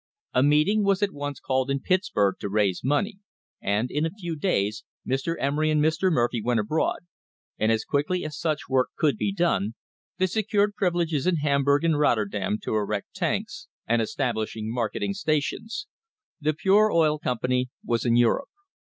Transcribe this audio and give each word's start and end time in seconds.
A 0.33 0.41
meeting 0.41 0.83
was 0.83 1.03
at 1.03 1.11
once 1.13 1.39
called 1.39 1.69
in 1.69 1.79
Pittsburg 1.79 2.37
to 2.39 2.49
raise 2.49 2.81
money, 2.83 3.19
and 3.61 3.91
in 3.91 4.03
a 4.03 4.09
few 4.09 4.35
days 4.35 4.83
Mr. 5.07 5.35
Emery 5.39 5.69
and 5.69 5.79
Mr. 5.79 6.11
Murphy 6.11 6.41
went 6.41 6.59
abroad, 6.59 7.01
and, 7.59 7.71
as 7.71 7.85
quickly 7.85 8.25
as 8.25 8.35
such 8.35 8.67
work 8.67 8.87
could 8.97 9.15
be 9.15 9.31
done, 9.31 9.75
they 10.17 10.25
secured 10.25 10.73
privileges 10.73 11.27
in 11.27 11.35
Ham 11.35 11.63
burg 11.63 11.83
and 11.83 11.99
Rotterdam 11.99 12.57
to 12.63 12.73
erect 12.75 13.13
tanks 13.13 13.67
and 13.85 14.01
establish 14.01 14.55
marketing 14.57 15.13
stations. 15.13 15.85
The 16.39 16.55
Pure 16.55 16.91
Oil 16.91 17.19
Company 17.19 17.69
was 17.85 18.03
in 18.03 18.15
Europe. 18.15 18.49